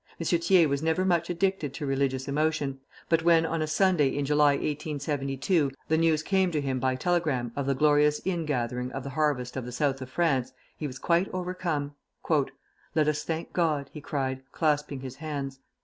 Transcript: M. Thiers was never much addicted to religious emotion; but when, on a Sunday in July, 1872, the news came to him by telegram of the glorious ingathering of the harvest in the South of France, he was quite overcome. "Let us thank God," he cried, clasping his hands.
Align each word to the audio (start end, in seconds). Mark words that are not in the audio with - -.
M. 0.19 0.25
Thiers 0.25 0.67
was 0.67 0.81
never 0.81 1.05
much 1.05 1.29
addicted 1.29 1.75
to 1.75 1.85
religious 1.85 2.27
emotion; 2.27 2.79
but 3.07 3.21
when, 3.21 3.45
on 3.45 3.61
a 3.61 3.67
Sunday 3.67 4.07
in 4.09 4.25
July, 4.25 4.53
1872, 4.53 5.69
the 5.89 5.95
news 5.99 6.23
came 6.23 6.49
to 6.49 6.59
him 6.59 6.79
by 6.79 6.95
telegram 6.95 7.51
of 7.55 7.67
the 7.67 7.75
glorious 7.75 8.19
ingathering 8.25 8.91
of 8.93 9.03
the 9.03 9.11
harvest 9.11 9.55
in 9.55 9.63
the 9.63 9.71
South 9.71 10.01
of 10.01 10.09
France, 10.09 10.53
he 10.75 10.87
was 10.87 10.97
quite 10.97 11.29
overcome. 11.31 11.93
"Let 12.95 13.07
us 13.07 13.23
thank 13.23 13.53
God," 13.53 13.91
he 13.93 14.01
cried, 14.01 14.41
clasping 14.51 15.01
his 15.01 15.17
hands. 15.17 15.59